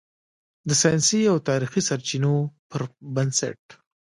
د 0.67 0.69
"ساینسي 0.81 1.21
او 1.31 1.37
تاریخي 1.49 1.81
سرچینو" 1.89 2.33
پر 2.69 2.81
بنسټ 3.15 3.61